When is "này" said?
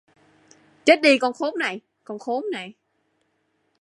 1.57-1.81, 2.51-2.73